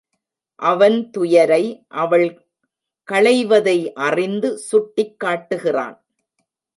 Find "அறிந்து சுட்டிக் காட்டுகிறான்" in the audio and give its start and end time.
3.93-6.05